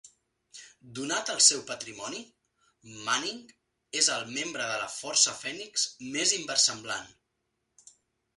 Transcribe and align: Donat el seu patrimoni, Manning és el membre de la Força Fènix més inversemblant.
Donat 0.99 1.27
el 1.33 1.41
seu 1.47 1.59
patrimoni, 1.67 2.21
Manning 3.09 3.43
és 4.01 4.09
el 4.15 4.25
membre 4.39 4.67
de 4.73 4.81
la 4.85 4.89
Força 4.95 5.37
Fènix 5.43 5.87
més 6.17 6.35
inversemblant. 6.41 7.07